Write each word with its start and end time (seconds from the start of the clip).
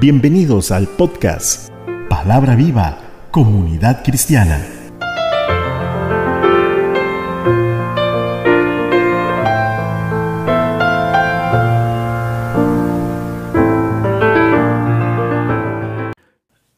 Bienvenidos 0.00 0.70
al 0.70 0.86
podcast 0.86 1.72
Palabra 2.08 2.54
Viva, 2.54 3.00
Comunidad 3.32 4.04
Cristiana. 4.04 4.64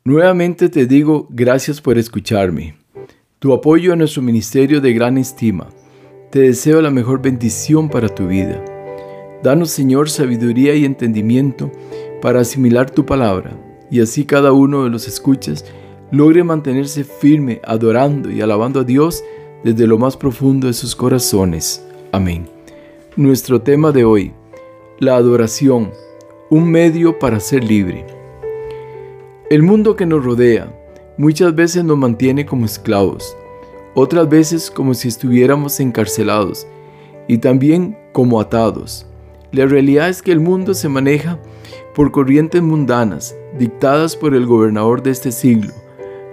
Nuevamente 0.02 0.70
te 0.70 0.86
digo 0.86 1.28
gracias 1.28 1.82
por 1.82 1.98
escucharme. 1.98 2.78
Tu 3.38 3.52
apoyo 3.52 3.92
a 3.92 3.96
nuestro 3.96 4.22
ministerio 4.22 4.80
de 4.80 4.94
gran 4.94 5.18
estima. 5.18 5.68
Te 6.30 6.38
deseo 6.38 6.80
la 6.80 6.90
mejor 6.90 7.20
bendición 7.20 7.90
para 7.90 8.08
tu 8.08 8.28
vida. 8.28 8.64
Danos, 9.42 9.70
Señor, 9.70 10.08
sabiduría 10.08 10.74
y 10.74 10.86
entendimiento 10.86 11.70
para 12.20 12.40
asimilar 12.40 12.90
tu 12.90 13.06
palabra, 13.06 13.52
y 13.90 14.00
así 14.00 14.24
cada 14.24 14.52
uno 14.52 14.84
de 14.84 14.90
los 14.90 15.08
escuchas 15.08 15.64
logre 16.10 16.44
mantenerse 16.44 17.04
firme, 17.04 17.60
adorando 17.64 18.30
y 18.30 18.40
alabando 18.40 18.80
a 18.80 18.84
Dios 18.84 19.22
desde 19.64 19.86
lo 19.86 19.98
más 19.98 20.16
profundo 20.16 20.66
de 20.66 20.72
sus 20.72 20.96
corazones. 20.96 21.84
Amén. 22.12 22.48
Nuestro 23.16 23.60
tema 23.62 23.92
de 23.92 24.04
hoy, 24.04 24.32
la 24.98 25.16
adoración, 25.16 25.90
un 26.50 26.70
medio 26.70 27.18
para 27.18 27.40
ser 27.40 27.64
libre. 27.64 28.06
El 29.50 29.62
mundo 29.62 29.96
que 29.96 30.06
nos 30.06 30.24
rodea 30.24 30.72
muchas 31.16 31.54
veces 31.54 31.84
nos 31.84 31.98
mantiene 31.98 32.46
como 32.46 32.64
esclavos, 32.64 33.36
otras 33.94 34.28
veces 34.28 34.70
como 34.70 34.94
si 34.94 35.08
estuviéramos 35.08 35.80
encarcelados 35.80 36.66
y 37.28 37.38
también 37.38 37.96
como 38.12 38.40
atados. 38.40 39.06
La 39.52 39.66
realidad 39.66 40.08
es 40.08 40.22
que 40.22 40.32
el 40.32 40.40
mundo 40.40 40.74
se 40.74 40.88
maneja 40.88 41.38
por 41.94 42.10
corrientes 42.10 42.62
mundanas 42.62 43.36
dictadas 43.58 44.16
por 44.16 44.34
el 44.34 44.46
gobernador 44.46 45.02
de 45.02 45.10
este 45.10 45.32
siglo, 45.32 45.72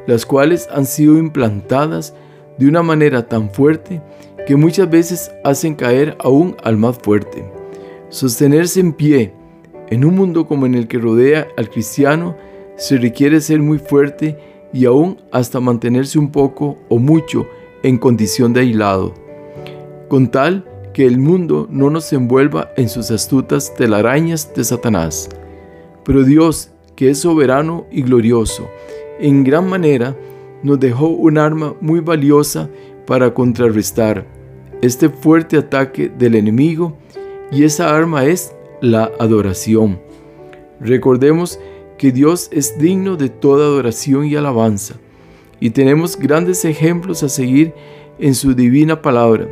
las 0.06 0.26
cuales 0.26 0.68
han 0.72 0.86
sido 0.86 1.18
implantadas 1.18 2.14
de 2.58 2.68
una 2.68 2.84
manera 2.84 3.28
tan 3.28 3.50
fuerte 3.50 4.02
que 4.48 4.56
muchas 4.56 4.90
veces 4.90 5.32
hacen 5.44 5.76
caer 5.76 6.16
aún 6.20 6.56
al 6.64 6.78
más 6.78 6.98
fuerte. 6.98 7.46
Sostenerse 8.10 8.80
en 8.80 8.94
pie 8.94 9.34
en 9.90 10.06
un 10.06 10.16
mundo 10.16 10.46
como 10.46 10.66
en 10.66 10.76
el 10.76 10.88
que 10.88 10.98
rodea 10.98 11.48
al 11.58 11.70
cristiano 11.70 12.36
se 12.78 12.98
requiere 12.98 13.42
ser 13.42 13.62
muy 13.62 13.80
fuerte 13.80 14.38
y 14.74 14.86
aún 14.86 15.22
hasta 15.32 15.60
mantenerse 15.60 16.20
un 16.20 16.32
poco 16.32 16.78
o 16.90 17.00
mucho 17.00 17.48
en 17.84 17.98
condición 17.98 18.54
de 18.54 18.62
aislado, 18.62 19.14
con 20.08 20.30
tal 20.30 20.66
que 20.94 21.06
el 21.06 21.20
mundo 21.20 21.68
no 21.70 21.90
nos 21.90 22.12
envuelva 22.12 22.72
en 22.76 22.90
sus 22.90 23.12
astutas 23.12 23.74
telarañas 23.76 24.54
de 24.54 24.64
Satanás. 24.64 25.30
Pero 26.08 26.24
Dios, 26.24 26.72
que 26.96 27.10
es 27.10 27.20
soberano 27.20 27.86
y 27.92 28.02
glorioso, 28.02 28.70
en 29.20 29.44
gran 29.44 29.68
manera 29.70 30.16
nos 30.64 30.80
dejó 30.80 31.10
un 31.10 31.38
arma 31.38 31.76
muy 31.82 32.00
valiosa 32.00 32.70
para 33.06 33.34
contrarrestar 33.34 34.26
este 34.82 35.10
fuerte 35.10 35.58
ataque 35.58 36.10
del 36.10 36.36
enemigo 36.36 36.98
y 37.52 37.66
esa 37.66 37.94
arma 37.94 38.24
es 38.24 38.56
la 38.80 39.12
adoración. 39.20 40.00
Recordemos 40.80 41.60
que 41.98 42.14
Dios 42.14 42.48
es 42.54 42.80
digno 42.80 43.18
de 43.18 43.28
toda 43.28 43.66
adoración 43.66 44.28
y 44.28 44.36
alabanza 44.38 44.96
y 45.60 45.72
tenemos 45.72 46.18
grandes 46.18 46.64
ejemplos 46.64 47.22
a 47.22 47.28
seguir 47.28 47.74
en 48.18 48.34
su 48.34 48.54
divina 48.54 49.02
palabra. 49.02 49.46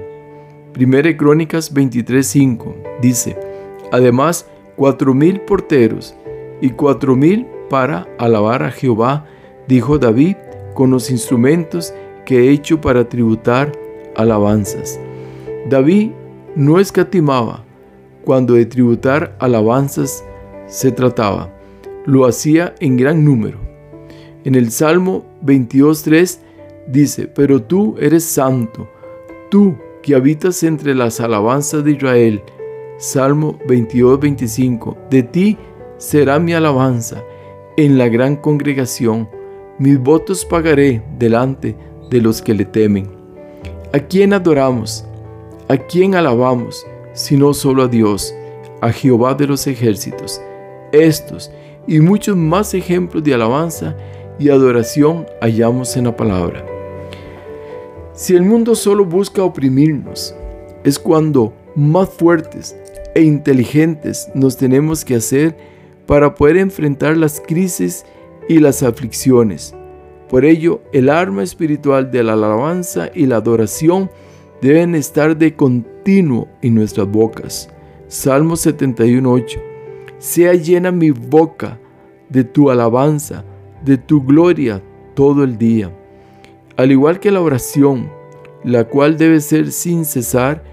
Primera 0.72 1.18
Crónicas 1.18 1.74
23:5 1.74 2.76
dice, 3.02 3.36
además 3.92 4.46
cuatro 4.78 5.14
mil 5.14 5.42
porteros 5.42 6.16
y 6.62 6.70
cuatro 6.72 7.16
mil 7.16 7.46
para 7.70 8.08
alabar 8.18 8.64
a 8.64 8.72
Jehová, 8.72 9.26
dijo 9.68 9.98
David, 9.98 10.36
con 10.74 10.92
los 10.92 11.10
instrumentos 11.10 11.94
que 12.26 12.40
he 12.40 12.52
hecho 12.52 12.82
para 12.82 13.08
tributar 13.08 13.72
alabanzas. 14.16 15.00
David 15.70 16.12
no 16.56 16.80
escatimaba 16.80 17.64
cuando 18.24 18.56
de 18.56 18.66
tributar 18.66 19.36
alabanzas 19.40 20.24
se 20.68 20.92
trataba, 20.92 21.54
lo 22.06 22.26
hacía 22.26 22.76
en 22.80 22.98
gran 22.98 23.24
número. 23.24 23.60
En 24.44 24.56
el 24.56 24.72
Salmo 24.72 25.26
22.3 25.44 26.40
dice, 26.88 27.28
pero 27.28 27.62
tú 27.62 27.96
eres 28.00 28.24
santo, 28.24 28.88
tú 29.50 29.76
que 30.02 30.16
habitas 30.16 30.62
entre 30.64 30.94
las 30.94 31.20
alabanzas 31.20 31.84
de 31.84 31.92
Israel. 31.94 32.44
Salmo 32.98 33.60
22.25, 33.68 34.96
de 35.10 35.24
ti 35.24 35.58
será 35.98 36.40
mi 36.40 36.54
alabanza 36.54 37.24
en 37.78 37.98
la 37.98 38.08
gran 38.08 38.36
congregación. 38.36 39.30
Mis 39.80 40.00
votos 40.00 40.46
pagaré 40.46 41.04
delante 41.18 41.76
de 42.10 42.22
los 42.22 42.42
que 42.42 42.54
le 42.54 42.66
temen. 42.66 43.08
¿A 43.94 44.00
quién 44.00 44.34
adoramos? 44.34 45.06
¿A 45.68 45.78
quién 45.78 46.16
alabamos? 46.16 46.86
Sino 47.14 47.54
solo 47.54 47.84
a 47.84 47.88
Dios, 47.88 48.34
a 48.82 48.92
Jehová 48.92 49.34
de 49.34 49.48
los 49.48 49.68
ejércitos. 49.68 50.42
Estos 50.92 51.52
y 51.88 52.00
muchos 52.00 52.36
más 52.36 52.74
ejemplos 52.74 53.24
de 53.24 53.34
alabanza 53.34 53.96
y 54.40 54.50
adoración 54.50 55.26
hallamos 55.42 55.96
en 55.98 56.06
la 56.06 56.16
palabra. 56.16 56.66
Si 58.14 58.36
el 58.36 58.44
mundo 58.44 58.76
solo 58.76 59.06
busca 59.06 59.44
oprimirnos, 59.44 60.36
es 60.84 60.98
cuando 60.98 61.54
más 61.76 62.10
fuertes 62.10 62.76
e 63.14 63.22
inteligentes 63.22 64.30
nos 64.34 64.56
tenemos 64.56 65.04
que 65.04 65.16
hacer 65.16 65.75
para 66.06 66.36
poder 66.36 66.58
enfrentar 66.58 67.18
las 67.18 67.42
crisis 67.42 68.06
y 68.48 68.60
las 68.60 68.84
aflicciones. 68.84 69.76
Por 70.30 70.46
ello, 70.46 70.82
el 70.92 71.10
arma 71.10 71.44
espiritual 71.44 72.12
de 72.12 72.24
la 72.24 72.34
alabanza 72.34 73.10
y 73.14 73.26
la 73.26 73.38
adoración 73.38 74.10
deben 74.62 74.96
estar 74.96 75.38
de 75.38 75.56
continuo 75.56 76.48
en 76.62 76.76
nuestras 76.76 77.08
bocas. 77.08 77.70
Salmo 78.08 78.56
71.8 78.56 79.60
Sea 80.18 80.54
llena 80.54 80.92
mi 80.92 81.12
boca 81.12 81.80
de 82.30 82.44
tu 82.44 82.70
alabanza, 82.70 83.44
de 83.84 83.98
tu 83.98 84.24
gloria 84.24 84.82
todo 85.14 85.44
el 85.44 85.58
día. 85.58 85.92
Al 86.76 86.92
igual 86.92 87.20
que 87.20 87.32
la 87.32 87.42
oración, 87.42 88.10
la 88.64 88.86
cual 88.86 89.18
debe 89.18 89.40
ser 89.40 89.72
sin 89.72 90.06
cesar, 90.06 90.64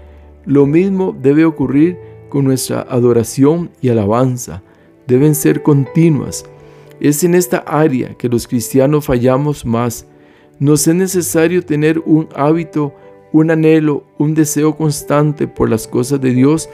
lo 0.45 0.65
mismo 0.65 1.15
debe 1.17 1.45
ocurrir 1.45 1.97
con 2.29 2.43
nuestra 2.43 2.81
adoración 2.81 3.69
y 3.81 3.89
alabanza. 3.89 4.63
Deben 5.07 5.35
ser 5.35 5.63
continuas. 5.63 6.45
Es 6.99 7.23
en 7.23 7.35
esta 7.35 7.57
área 7.59 8.15
que 8.15 8.29
los 8.29 8.47
cristianos 8.47 9.05
fallamos 9.05 9.65
más. 9.65 10.07
Nos 10.59 10.87
es 10.87 10.95
necesario 10.95 11.65
tener 11.65 11.99
un 11.99 12.29
hábito, 12.35 12.93
un 13.31 13.51
anhelo, 13.51 14.05
un 14.17 14.33
deseo 14.33 14.75
constante 14.75 15.47
por 15.47 15.69
las 15.69 15.87
cosas 15.87 16.21
de 16.21 16.31
Dios, 16.33 16.69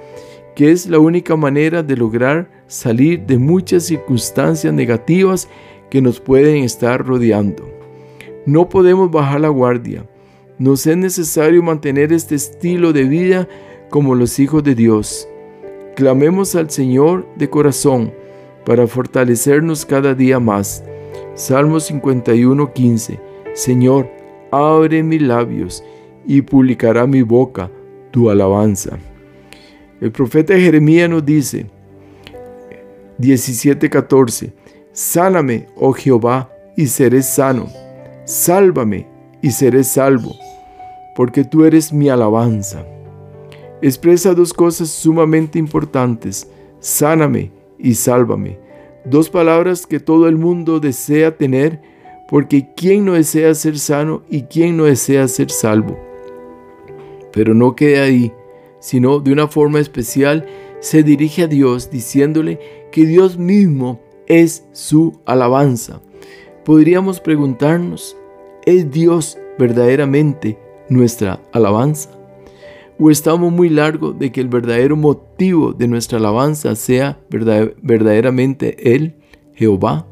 que 0.56 0.72
es 0.72 0.88
la 0.88 1.00
única 1.00 1.36
manera 1.36 1.82
de 1.82 1.96
lograr 1.96 2.50
salir 2.68 3.26
de 3.26 3.38
muchas 3.38 3.84
circunstancias 3.84 4.74
negativas 4.74 5.48
que 5.90 6.02
nos 6.02 6.20
pueden 6.20 6.64
estar 6.64 7.06
rodeando. 7.06 7.68
No 8.46 8.70
podemos 8.70 9.10
bajar 9.10 9.42
la 9.42 9.50
guardia. 9.50 10.06
Nos 10.58 10.86
es 10.86 10.98
necesario 10.98 11.64
mantener 11.64 12.12
este 12.12 12.36
estilo 12.36 12.94
de 12.94 13.04
vida 13.04 13.48
como 13.90 14.16
los 14.16 14.40
hijos 14.40 14.64
de 14.64 14.76
Dios. 14.76 15.28
Clamemos 15.96 16.56
al 16.56 16.70
Señor 16.70 17.28
de 17.36 17.50
corazón 17.50 18.14
para 18.66 18.88
fortalecernos 18.88 19.86
cada 19.86 20.14
día 20.14 20.40
más. 20.40 20.84
Salmo 21.36 21.80
51:15 21.80 23.20
Señor, 23.54 24.10
abre 24.52 25.04
mis 25.04 25.22
labios 25.22 25.84
y 26.26 26.42
publicará 26.42 27.06
mi 27.08 27.22
boca 27.24 27.70
tu 28.12 28.30
alabanza. 28.30 28.98
El 30.00 30.12
profeta 30.12 30.54
Jeremías 30.58 31.10
nos 31.10 31.26
dice, 31.26 31.66
17:14, 33.18 34.54
Sáname, 34.94 35.68
oh 35.76 35.94
Jehová, 35.94 36.50
y 36.76 36.88
seré 36.88 37.22
sano. 37.22 37.68
Sálvame 38.26 39.08
y 39.42 39.52
seré 39.52 39.84
salvo, 39.84 40.36
porque 41.16 41.44
tú 41.44 41.66
eres 41.66 41.92
mi 41.92 42.10
alabanza. 42.10 42.86
Expresa 43.82 44.34
dos 44.34 44.54
cosas 44.54 44.90
sumamente 44.90 45.58
importantes, 45.58 46.50
sáname 46.80 47.52
y 47.78 47.94
sálvame. 47.94 48.60
Dos 49.06 49.30
palabras 49.30 49.88
que 49.88 50.02
todo 50.02 50.28
el 50.28 50.36
mundo 50.36 50.82
desea 50.82 51.38
tener, 51.38 51.82
porque 52.28 52.68
¿quién 52.76 53.06
no 53.06 53.14
desea 53.14 53.54
ser 53.54 53.80
sano 53.80 54.24
y 54.30 54.44
quién 54.44 54.76
no 54.76 54.84
desea 54.84 55.28
ser 55.30 55.50
salvo? 55.50 55.98
Pero 57.32 57.54
no 57.54 57.76
quede 57.76 58.02
ahí, 58.02 58.34
sino 58.80 59.20
de 59.20 59.32
una 59.32 59.48
forma 59.48 59.80
especial 59.80 60.46
se 60.82 61.04
dirige 61.04 61.44
a 61.44 61.48
Dios 61.48 61.90
diciéndole 61.90 62.60
que 62.92 63.06
Dios 63.06 63.38
mismo 63.38 64.02
es 64.28 64.66
su 64.74 65.20
alabanza. 65.26 66.02
Podríamos 66.66 67.22
preguntarnos, 67.22 68.18
¿es 68.66 68.92
Dios 68.92 69.38
verdaderamente 69.58 70.58
nuestra 70.90 71.40
alabanza? 71.54 72.19
¿O 73.02 73.10
estamos 73.10 73.54
muy 73.54 73.70
largo 73.70 74.12
de 74.12 74.30
que 74.30 74.42
el 74.42 74.50
verdadero 74.50 74.98
motivo 74.98 75.72
de 75.72 75.88
nuestra 75.88 76.18
alabanza 76.18 76.76
sea 76.76 77.18
verdaderamente 77.30 78.94
Él, 78.94 79.16
Jehová. 79.54 80.06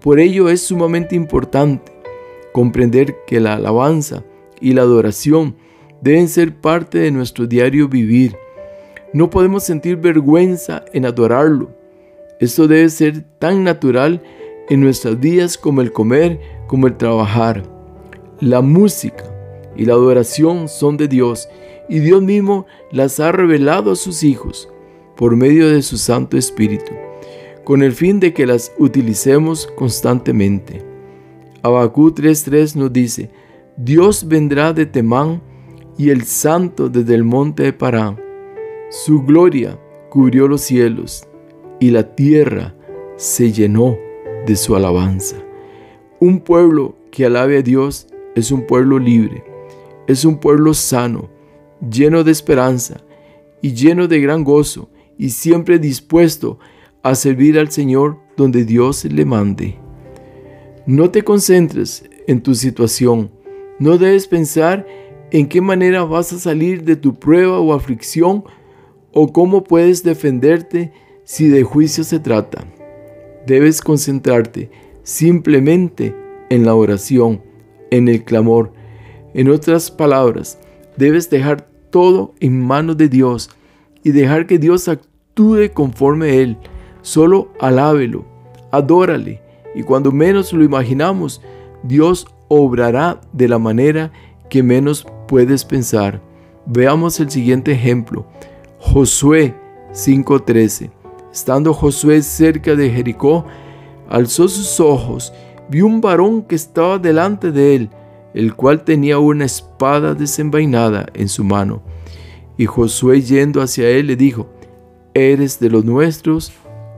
Por 0.00 0.18
ello 0.18 0.48
es 0.48 0.62
sumamente 0.62 1.14
importante 1.14 1.92
comprender 2.52 3.14
que 3.24 3.38
la 3.38 3.54
alabanza 3.54 4.24
y 4.60 4.72
la 4.72 4.82
adoración 4.82 5.54
deben 6.00 6.26
ser 6.26 6.56
parte 6.56 6.98
de 6.98 7.12
nuestro 7.12 7.46
diario 7.46 7.88
vivir. 7.88 8.36
No 9.12 9.30
podemos 9.30 9.62
sentir 9.62 9.96
vergüenza 9.96 10.84
en 10.92 11.06
adorarlo. 11.06 11.70
Esto 12.40 12.66
debe 12.66 12.88
ser 12.88 13.22
tan 13.38 13.62
natural 13.62 14.20
en 14.68 14.80
nuestras 14.80 15.20
vidas 15.20 15.56
como 15.56 15.82
el 15.82 15.92
comer, 15.92 16.40
como 16.66 16.88
el 16.88 16.96
trabajar. 16.96 17.62
La 18.40 18.60
música 18.60 19.24
y 19.76 19.84
la 19.84 19.94
adoración 19.94 20.68
son 20.68 20.96
de 20.96 21.06
Dios 21.06 21.48
y 21.88 22.00
Dios 22.00 22.22
mismo 22.22 22.66
las 22.90 23.20
ha 23.20 23.32
revelado 23.32 23.92
a 23.92 23.96
sus 23.96 24.22
hijos 24.22 24.68
por 25.16 25.36
medio 25.36 25.68
de 25.68 25.82
su 25.82 25.98
Santo 25.98 26.36
Espíritu, 26.36 26.92
con 27.64 27.82
el 27.82 27.92
fin 27.92 28.20
de 28.20 28.32
que 28.32 28.46
las 28.46 28.72
utilicemos 28.78 29.66
constantemente. 29.66 30.84
Abacú 31.62 32.10
3.3 32.12 32.76
nos 32.76 32.92
dice, 32.92 33.30
Dios 33.76 34.26
vendrá 34.28 34.72
de 34.72 34.86
Temán 34.86 35.42
y 35.96 36.10
el 36.10 36.22
Santo 36.22 36.88
desde 36.88 37.14
el 37.14 37.24
monte 37.24 37.64
de 37.64 37.72
Pará. 37.72 38.16
Su 38.90 39.22
gloria 39.22 39.78
cubrió 40.08 40.48
los 40.48 40.62
cielos 40.62 41.28
y 41.80 41.90
la 41.90 42.14
tierra 42.14 42.74
se 43.16 43.52
llenó 43.52 43.98
de 44.46 44.56
su 44.56 44.76
alabanza. 44.76 45.36
Un 46.20 46.40
pueblo 46.40 46.96
que 47.10 47.26
alabe 47.26 47.58
a 47.58 47.62
Dios 47.62 48.06
es 48.34 48.50
un 48.50 48.66
pueblo 48.66 48.98
libre, 48.98 49.44
es 50.06 50.24
un 50.24 50.38
pueblo 50.38 50.74
sano, 50.74 51.28
lleno 51.80 52.24
de 52.24 52.32
esperanza 52.32 53.00
y 53.60 53.72
lleno 53.72 54.08
de 54.08 54.20
gran 54.20 54.44
gozo 54.44 54.88
y 55.16 55.30
siempre 55.30 55.78
dispuesto 55.78 56.58
a 57.02 57.14
servir 57.14 57.58
al 57.58 57.70
Señor 57.70 58.18
donde 58.36 58.64
Dios 58.64 59.04
le 59.04 59.24
mande. 59.24 59.76
No 60.86 61.10
te 61.10 61.22
concentres 61.22 62.04
en 62.26 62.42
tu 62.42 62.54
situación, 62.54 63.30
no 63.78 63.98
debes 63.98 64.26
pensar 64.26 64.86
en 65.30 65.48
qué 65.48 65.60
manera 65.60 66.04
vas 66.04 66.32
a 66.32 66.38
salir 66.38 66.84
de 66.84 66.96
tu 66.96 67.14
prueba 67.14 67.58
o 67.58 67.72
aflicción 67.74 68.44
o 69.12 69.32
cómo 69.32 69.64
puedes 69.64 70.02
defenderte 70.02 70.92
si 71.24 71.48
de 71.48 71.62
juicio 71.62 72.04
se 72.04 72.18
trata. 72.18 72.64
Debes 73.46 73.80
concentrarte 73.80 74.70
simplemente 75.02 76.14
en 76.50 76.64
la 76.64 76.74
oración, 76.74 77.42
en 77.90 78.08
el 78.08 78.24
clamor. 78.24 78.72
En 79.34 79.48
otras 79.48 79.90
palabras, 79.90 80.58
debes 80.98 81.30
dejar 81.30 81.62
todo 81.90 82.34
en 82.40 82.60
manos 82.60 82.96
de 82.96 83.08
Dios 83.08 83.50
y 84.02 84.10
dejar 84.10 84.46
que 84.46 84.58
Dios 84.58 84.88
actúe 84.88 85.72
conforme 85.72 86.30
a 86.30 86.34
Él. 86.34 86.58
Solo 87.02 87.52
alábelo, 87.60 88.26
adórale 88.70 89.40
y 89.74 89.82
cuando 89.82 90.10
menos 90.10 90.52
lo 90.52 90.64
imaginamos, 90.64 91.40
Dios 91.82 92.26
obrará 92.48 93.20
de 93.32 93.48
la 93.48 93.58
manera 93.58 94.12
que 94.50 94.62
menos 94.62 95.06
puedes 95.28 95.64
pensar. 95.64 96.20
Veamos 96.66 97.20
el 97.20 97.30
siguiente 97.30 97.72
ejemplo. 97.72 98.26
Josué 98.78 99.54
5:13. 99.92 100.90
Estando 101.32 101.72
Josué 101.72 102.22
cerca 102.22 102.74
de 102.74 102.90
Jericó, 102.90 103.44
alzó 104.08 104.48
sus 104.48 104.80
ojos, 104.80 105.32
vio 105.68 105.86
un 105.86 106.00
varón 106.00 106.42
que 106.42 106.56
estaba 106.56 106.98
delante 106.98 107.52
de 107.52 107.76
él, 107.76 107.90
el 108.34 108.54
cual 108.54 108.84
tenía 108.84 109.18
una 109.18 109.44
espada 109.44 110.14
desenvainada 110.14 111.06
en 111.14 111.28
su 111.28 111.44
mano. 111.44 111.82
Y 112.56 112.66
Josué 112.66 113.22
yendo 113.22 113.62
hacia 113.62 113.88
él 113.88 114.08
le 114.08 114.16
dijo, 114.16 114.48
¿eres 115.14 115.60
de 115.60 115.70
los 115.70 115.84
nuestros 115.84 116.52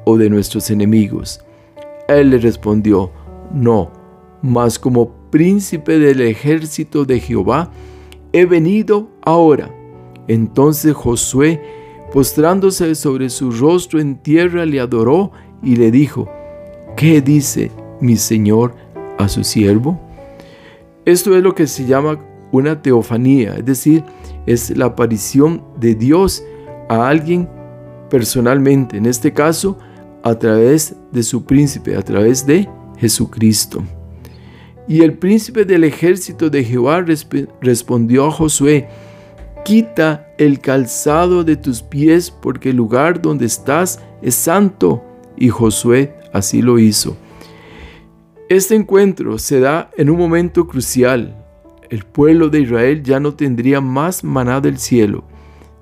o 0.05 0.17
de 0.17 0.31
nuestros 0.31 0.71
enemigos? 0.71 1.41
Él 2.09 2.31
le 2.31 2.38
respondió, 2.38 3.11
no, 3.53 3.91
mas 4.43 4.79
como 4.79 5.11
príncipe 5.31 5.99
del 5.99 6.21
ejército 6.23 7.05
de 7.05 7.21
Jehová, 7.21 7.71
he 8.32 8.47
venido 8.47 9.09
ahora. 9.23 9.71
Entonces 10.29 10.94
Josué, 10.94 11.62
postrándose 12.12 12.94
sobre 12.94 13.31
su 13.31 13.50
rostro 13.50 14.00
en 14.00 14.17
tierra, 14.17 14.65
le 14.65 14.81
adoró 14.81 15.32
y 15.62 15.77
le 15.77 15.91
dijo, 15.91 16.29
¿qué 16.97 17.21
dice 17.21 17.71
mi 18.00 18.17
Señor 18.17 18.75
a 19.19 19.29
su 19.29 19.44
siervo? 19.44 20.00
Esto 21.05 21.37
es 21.37 21.43
lo 21.43 21.55
que 21.55 21.67
se 21.67 21.87
llama 21.87 22.19
una 22.52 22.82
teofanía, 22.82 23.55
es 23.56 23.64
decir, 23.64 24.05
es 24.47 24.76
la 24.76 24.87
aparición 24.87 25.62
de 25.79 25.94
Dios 25.94 26.43
a 26.88 27.08
alguien 27.08 27.49
personalmente, 28.11 28.97
en 28.97 29.06
este 29.06 29.32
caso 29.32 29.79
a 30.23 30.35
través 30.35 30.97
de 31.12 31.23
su 31.23 31.44
príncipe, 31.44 31.97
a 31.97 32.02
través 32.02 32.44
de 32.47 32.69
Jesucristo. 32.99 33.82
Y 34.87 35.02
el 35.02 35.14
príncipe 35.14 35.64
del 35.64 35.85
ejército 35.85 36.50
de 36.50 36.64
Jehová 36.64 37.05
respondió 37.61 38.26
a 38.26 38.31
Josué, 38.31 38.88
quita 39.64 40.26
el 40.37 40.58
calzado 40.58 41.44
de 41.44 41.56
tus 41.56 41.81
pies 41.82 42.31
porque 42.31 42.70
el 42.70 42.76
lugar 42.76 43.23
donde 43.23 43.46
estás 43.46 44.00
es 44.20 44.35
santo. 44.35 45.05
Y 45.37 45.49
Josué 45.49 46.14
así 46.32 46.61
lo 46.61 46.79
hizo. 46.79 47.17
Este 48.50 48.75
encuentro 48.75 49.38
se 49.38 49.61
da 49.61 49.93
en 49.97 50.11
un 50.11 50.19
momento 50.19 50.67
crucial. 50.67 51.37
El 51.88 52.02
pueblo 52.02 52.49
de 52.49 52.62
Israel 52.62 53.00
ya 53.05 53.20
no 53.20 53.35
tendría 53.35 53.81
más 53.81 54.25
maná 54.25 54.61
del 54.61 54.79
cielo. 54.79 55.23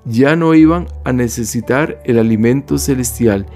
Ya 0.05 0.35
no 0.35 0.53
iban 0.53 0.85
a 1.03 1.11
necesitar 1.11 1.99
el 2.05 2.19
alimento 2.19 2.77
celestial. 2.77 3.47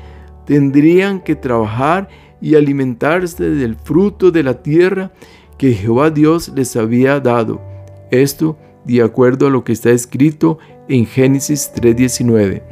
Tendrían 0.48 1.20
que 1.20 1.36
trabajar 1.36 2.10
y 2.42 2.56
alimentarse 2.56 3.52
del 3.52 3.76
fruto 3.76 4.32
de 4.32 4.42
la 4.42 4.64
tierra 4.64 5.12
que 5.60 5.74
Jehová 5.74 6.10
Dios 6.10 6.52
les 6.56 6.76
había 6.76 7.20
dado. 7.20 7.62
Esto 8.10 8.58
de 8.84 9.04
acuerdo 9.04 9.46
a 9.46 9.52
lo 9.52 9.64
que 9.64 9.74
está 9.74 9.92
escrito 9.92 10.58
en 10.90 11.06
Génesis 11.06 11.72
3:19. 11.76 12.64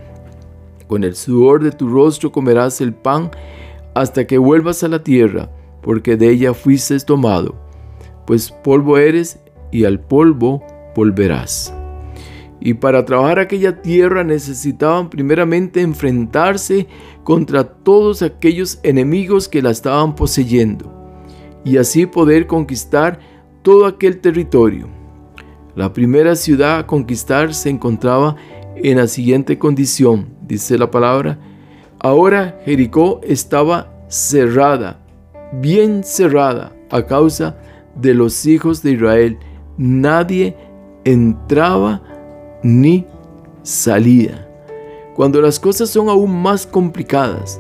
Con 0.88 1.04
el 1.04 1.14
sudor 1.14 1.64
de 1.64 1.72
tu 1.72 1.88
rostro 1.88 2.32
comerás 2.32 2.82
el 2.82 2.96
pan 2.96 3.30
hasta 3.94 4.26
que 4.26 4.40
vuelvas 4.40 4.84
a 4.84 4.88
la 4.88 5.04
tierra, 5.04 5.52
porque 5.82 6.18
de 6.18 6.30
ella 6.30 6.54
fuiste 6.54 7.00
tomado, 7.00 7.56
pues 8.26 8.52
polvo 8.52 8.98
eres 8.98 9.40
y 9.72 9.86
al 9.86 10.00
polvo 10.00 10.64
volverás. 10.96 11.74
Y 12.60 12.76
para 12.76 13.06
trabajar 13.06 13.40
aquella 13.40 13.82
tierra 13.82 14.24
necesitaban 14.24 15.10
primeramente 15.10 15.82
enfrentarse 15.82 16.88
contra 17.24 17.64
todos 17.64 18.22
aquellos 18.22 18.80
enemigos 18.84 19.50
que 19.50 19.64
la 19.64 19.72
estaban 19.72 20.16
poseyendo 20.16 21.02
y 21.64 21.78
así 21.78 22.06
poder 22.06 22.46
conquistar 22.46 23.20
todo 23.64 23.86
aquel 23.86 24.20
territorio. 24.20 24.88
La 25.76 25.94
primera 25.94 26.36
ciudad 26.36 26.80
a 26.80 26.88
conquistar 26.88 27.54
se 27.54 27.70
encontraba 27.70 28.36
en 28.76 28.98
la 28.98 29.08
siguiente 29.08 29.58
condición, 29.58 30.30
dice 30.42 30.78
la 30.78 30.92
palabra. 30.92 31.40
Ahora 32.00 32.60
Jericó 32.66 33.22
estaba 33.24 33.94
cerrada, 34.08 35.01
bien 35.54 36.04
cerrada, 36.04 36.74
a 36.90 37.06
causa 37.06 37.58
de 37.96 38.14
los 38.14 38.46
hijos 38.46 38.82
de 38.82 38.92
Israel. 38.92 39.38
Nadie 39.78 40.56
entraba 41.04 42.02
ni 42.64 43.06
salía. 43.64 44.48
Cuando 45.16 45.42
las 45.42 45.60
cosas 45.60 45.90
son 45.90 46.10
aún 46.10 46.42
más 46.42 46.66
complicadas, 46.66 47.60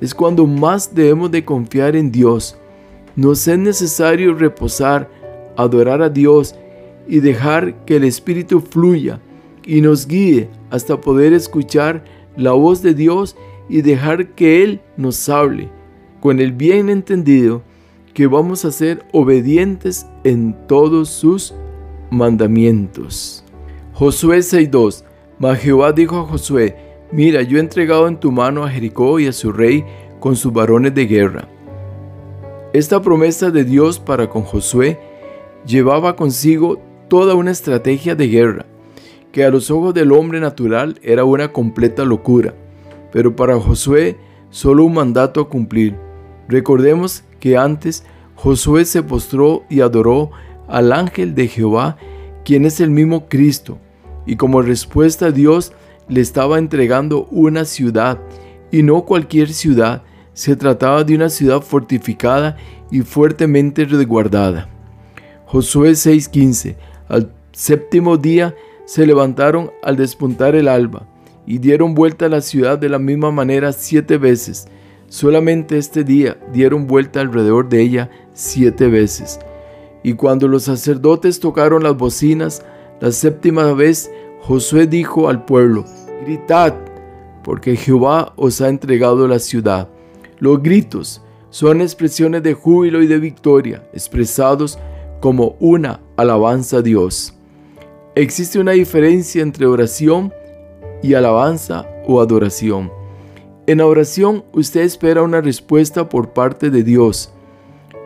es 0.00 0.14
cuando 0.14 0.46
más 0.46 0.94
debemos 0.94 1.30
de 1.30 1.44
confiar 1.44 1.96
en 1.96 2.10
Dios 2.10 2.56
nos 3.16 3.46
es 3.48 3.58
necesario 3.58 4.34
reposar, 4.34 5.10
adorar 5.56 6.00
a 6.00 6.08
Dios 6.08 6.54
y 7.08 7.20
dejar 7.20 7.84
que 7.84 7.96
el 7.96 8.04
Espíritu 8.04 8.60
fluya 8.60 9.20
y 9.64 9.80
nos 9.80 10.06
guíe 10.06 10.48
hasta 10.70 11.00
poder 11.00 11.32
escuchar 11.32 12.04
la 12.36 12.52
voz 12.52 12.82
de 12.82 12.94
Dios 12.94 13.36
y 13.68 13.82
dejar 13.82 14.34
que 14.34 14.62
Él 14.62 14.80
nos 14.96 15.28
hable, 15.28 15.68
con 16.20 16.40
el 16.40 16.52
bien 16.52 16.88
entendido 16.88 17.62
que 18.14 18.26
vamos 18.26 18.64
a 18.64 18.72
ser 18.72 19.04
obedientes 19.12 20.06
en 20.24 20.54
todos 20.66 21.08
sus 21.08 21.54
mandamientos. 22.10 23.44
Josué 23.92 24.38
6.2 24.38 25.04
Mas 25.38 25.60
Jehová 25.60 25.92
dijo 25.92 26.18
a 26.18 26.26
Josué, 26.26 26.76
Mira, 27.12 27.42
yo 27.42 27.58
he 27.58 27.60
entregado 27.60 28.06
en 28.06 28.18
tu 28.18 28.30
mano 28.30 28.64
a 28.64 28.70
Jericó 28.70 29.18
y 29.18 29.26
a 29.26 29.32
su 29.32 29.52
rey 29.52 29.84
con 30.20 30.36
sus 30.36 30.52
varones 30.52 30.94
de 30.94 31.06
guerra 31.06 31.48
esta 32.72 33.02
promesa 33.02 33.50
de 33.50 33.64
Dios 33.64 33.98
para 33.98 34.30
con 34.30 34.42
Josué 34.42 34.96
llevaba 35.66 36.14
consigo 36.14 36.80
toda 37.08 37.34
una 37.34 37.50
estrategia 37.50 38.14
de 38.14 38.28
guerra, 38.28 38.66
que 39.32 39.44
a 39.44 39.50
los 39.50 39.72
ojos 39.72 39.92
del 39.92 40.12
hombre 40.12 40.38
natural 40.38 41.00
era 41.02 41.24
una 41.24 41.52
completa 41.52 42.04
locura, 42.04 42.54
pero 43.10 43.34
para 43.34 43.58
Josué 43.58 44.16
solo 44.50 44.84
un 44.84 44.94
mandato 44.94 45.40
a 45.40 45.48
cumplir. 45.48 45.96
Recordemos 46.50 47.22
que 47.38 47.56
antes 47.56 48.04
Josué 48.34 48.84
se 48.84 49.04
postró 49.04 49.62
y 49.70 49.82
adoró 49.82 50.32
al 50.66 50.92
ángel 50.92 51.36
de 51.36 51.46
Jehová, 51.46 51.96
quien 52.44 52.64
es 52.64 52.80
el 52.80 52.90
mismo 52.90 53.28
Cristo, 53.28 53.78
y 54.26 54.34
como 54.34 54.60
respuesta 54.60 55.30
Dios 55.30 55.72
le 56.08 56.20
estaba 56.20 56.58
entregando 56.58 57.26
una 57.30 57.64
ciudad, 57.64 58.18
y 58.72 58.82
no 58.82 59.02
cualquier 59.02 59.52
ciudad, 59.52 60.02
se 60.32 60.56
trataba 60.56 61.04
de 61.04 61.14
una 61.14 61.28
ciudad 61.28 61.60
fortificada 61.60 62.56
y 62.90 63.02
fuertemente 63.02 63.84
resguardada. 63.84 64.68
Josué 65.46 65.92
6:15 65.92 66.76
Al 67.08 67.32
séptimo 67.52 68.16
día 68.16 68.56
se 68.86 69.06
levantaron 69.06 69.70
al 69.84 69.96
despuntar 69.96 70.56
el 70.56 70.66
alba 70.66 71.06
y 71.46 71.58
dieron 71.58 71.94
vuelta 71.94 72.26
a 72.26 72.28
la 72.28 72.40
ciudad 72.40 72.76
de 72.76 72.88
la 72.88 72.98
misma 72.98 73.30
manera 73.30 73.72
siete 73.72 74.18
veces. 74.18 74.66
Solamente 75.10 75.76
este 75.76 76.04
día 76.04 76.38
dieron 76.52 76.86
vuelta 76.86 77.20
alrededor 77.20 77.68
de 77.68 77.82
ella 77.82 78.10
siete 78.32 78.86
veces. 78.86 79.40
Y 80.04 80.12
cuando 80.12 80.46
los 80.46 80.62
sacerdotes 80.62 81.40
tocaron 81.40 81.82
las 81.82 81.96
bocinas, 81.96 82.64
la 83.00 83.10
séptima 83.10 83.72
vez, 83.72 84.08
Josué 84.42 84.86
dijo 84.86 85.28
al 85.28 85.44
pueblo, 85.44 85.84
Gritad, 86.24 86.74
porque 87.42 87.74
Jehová 87.74 88.32
os 88.36 88.60
ha 88.60 88.68
entregado 88.68 89.26
la 89.26 89.40
ciudad. 89.40 89.88
Los 90.38 90.62
gritos 90.62 91.22
son 91.50 91.80
expresiones 91.80 92.44
de 92.44 92.54
júbilo 92.54 93.02
y 93.02 93.08
de 93.08 93.18
victoria, 93.18 93.82
expresados 93.92 94.78
como 95.20 95.56
una 95.58 96.00
alabanza 96.16 96.76
a 96.76 96.82
Dios. 96.82 97.34
Existe 98.14 98.60
una 98.60 98.72
diferencia 98.72 99.42
entre 99.42 99.66
oración 99.66 100.32
y 101.02 101.14
alabanza 101.14 101.84
o 102.06 102.20
adoración. 102.20 102.99
En 103.66 103.78
la 103.78 103.86
oración 103.86 104.44
usted 104.52 104.80
espera 104.80 105.22
una 105.22 105.40
respuesta 105.40 106.08
por 106.08 106.30
parte 106.30 106.70
de 106.70 106.82
Dios. 106.82 107.32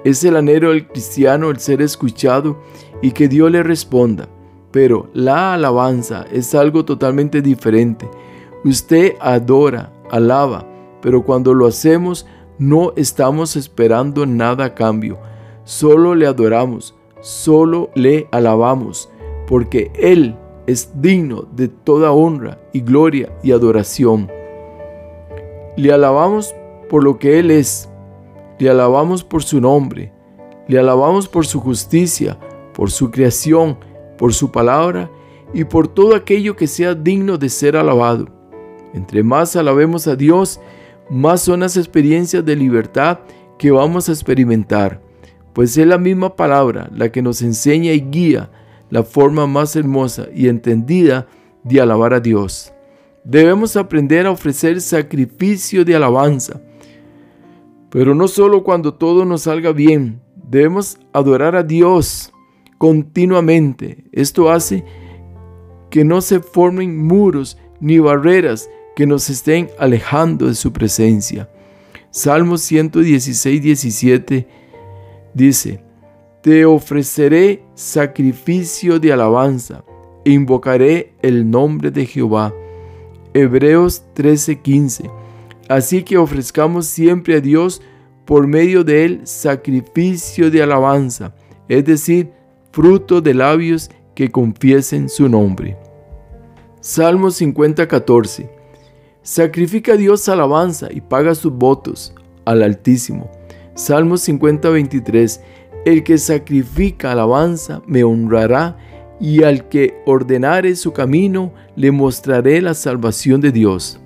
Es 0.05 0.25
el 0.25 0.37
anhelo 0.37 0.71
del 0.71 0.87
cristiano 0.89 1.51
el 1.51 1.59
ser 1.59 1.81
escuchado 1.81 2.59
y 3.01 3.13
que 3.13 3.29
Dios 3.29 3.51
le 3.51 3.63
responda. 3.63 4.29
Pero 4.73 5.09
la 5.15 5.55
alabanza 5.55 6.27
es 6.33 6.55
algo 6.55 6.85
totalmente 6.85 7.41
diferente. 7.41 8.09
Usted 8.65 9.15
adora, 9.21 9.93
alaba, 10.11 10.67
pero 11.01 11.23
cuando 11.23 11.55
lo 11.55 11.67
hacemos 11.67 12.27
no 12.59 12.93
estamos 12.97 13.57
esperando 13.57 14.27
nada 14.27 14.67
a 14.67 14.75
cambio. 14.75 15.19
Solo 15.65 16.15
le 16.15 16.27
adoramos, 16.27 16.95
solo 17.21 17.91
le 17.95 18.29
alabamos, 18.33 19.09
porque 19.47 19.91
Él 19.95 20.37
es 20.67 20.91
digno 21.01 21.47
de 21.53 21.69
toda 21.69 22.13
honra 22.13 22.59
y 22.73 22.81
gloria 22.81 23.33
y 23.43 23.53
adoración. 23.53 24.31
Le 25.77 25.93
alabamos 25.93 26.55
por 26.89 27.03
lo 27.03 27.19
que 27.19 27.39
Él 27.39 27.51
es, 27.51 27.89
le 28.59 28.71
alabamos 28.71 29.25
por 29.25 29.43
su 29.43 29.61
nombre, 29.61 30.13
le 30.69 30.79
alabamos 30.79 31.29
por 31.29 31.47
su 31.47 31.61
justicia, 31.61 32.39
por 32.73 32.91
su 32.91 33.11
creación, 33.11 33.79
por 34.17 34.33
su 34.33 34.53
palabra 34.53 35.11
y 35.53 35.65
por 35.65 35.89
todo 35.89 36.15
aquello 36.15 36.57
que 36.57 36.67
sea 36.67 36.95
digno 36.95 37.39
de 37.39 37.49
ser 37.49 37.77
alabado. 37.77 38.29
Entre 38.93 39.23
más 39.23 39.57
alabemos 39.57 40.07
a 40.07 40.15
Dios, 40.15 40.61
más 41.11 41.43
son 41.43 41.61
las 41.61 41.77
experiencias 41.77 42.45
de 42.45 42.57
libertad 42.57 43.19
que 43.59 43.71
vamos 43.71 44.09
a 44.09 44.13
experimentar, 44.13 45.01
pues 45.53 45.77
es 45.77 45.87
la 45.87 45.99
misma 45.99 46.37
palabra 46.37 46.89
la 46.93 47.11
que 47.11 47.23
nos 47.23 47.43
enseña 47.43 47.93
y 47.93 48.01
guía 48.01 48.51
la 48.91 49.03
forma 49.03 49.47
más 49.47 49.75
hermosa 49.77 50.27
y 50.35 50.49
entendida 50.49 51.27
de 51.63 51.81
alabar 51.81 52.15
a 52.15 52.21
Dios. 52.21 52.74
Debemos 53.25 53.77
aprender 53.77 54.27
a 54.27 54.31
ofrecer 54.31 54.81
sacrificio 54.81 55.85
de 55.85 55.95
alabanza, 55.95 56.61
pero 57.91 58.15
no 58.15 58.29
solo 58.29 58.63
cuando 58.63 58.93
todo 58.93 59.25
nos 59.25 59.43
salga 59.43 59.73
bien, 59.73 60.21
debemos 60.49 60.99
adorar 61.13 61.57
a 61.57 61.63
Dios 61.63 62.33
continuamente. 62.77 64.05
Esto 64.13 64.51
hace 64.51 64.85
que 65.91 66.05
no 66.05 66.21
se 66.21 66.41
formen 66.41 67.03
muros 67.03 67.57
ni 67.81 67.99
barreras 67.99 68.69
que 68.95 69.07
nos 69.07 69.31
estén 69.31 69.71
alejando 69.79 70.47
de 70.47 70.55
su 70.55 70.73
presencia. 70.73 71.49
Salmo 72.11 72.59
116, 72.59 73.63
17 73.63 74.49
dice, 75.33 75.83
Te 76.43 76.65
ofreceré 76.65 77.65
sacrificio 77.75 78.99
de 79.01 79.13
alabanza 79.13 79.85
e 80.25 80.31
invocaré 80.31 81.15
el 81.23 81.51
nombre 81.51 81.91
de 81.91 82.07
Jehová. 82.07 82.55
Hebreos 83.35 84.05
13:15. 84.15 85.11
Así 85.69 86.03
que 86.05 86.17
ofrezcamos 86.17 86.87
siempre 86.87 87.37
a 87.37 87.41
Dios 87.41 87.83
por 88.25 88.47
medio 88.47 88.85
de 88.85 89.05
él 89.05 89.21
sacrificio 89.25 90.51
de 90.51 90.63
alabanza, 90.63 91.35
es 91.69 91.85
decir, 91.85 92.31
fruto 92.71 93.21
de 93.21 93.35
labios 93.35 93.91
que 94.15 94.31
confiesen 94.31 95.09
su 95.09 95.29
nombre. 95.29 95.77
Salmo 96.81 97.31
50:14 97.31 98.49
Sacrifica 99.23 99.95
a 99.95 99.97
Dios 99.97 100.29
alabanza 100.29 100.89
y 100.93 101.01
paga 101.01 101.35
sus 101.35 101.53
votos 101.53 102.15
al 102.45 102.63
Altísimo. 102.63 103.31
Salmo 103.75 104.17
50:23 104.17 105.41
El 105.85 106.05
que 106.05 106.19
sacrifica 106.19 107.13
alabanza 107.13 107.83
me 107.87 108.05
honrará 108.05 108.77
y 109.21 109.43
al 109.43 109.69
que 109.69 110.03
ordenare 110.07 110.77
su 110.77 110.93
camino 110.93 111.53
le 111.77 111.91
mostraré 111.91 112.61
la 112.61 112.75
salvación 112.75 113.41
de 113.41 113.53
Dios. 113.53 114.01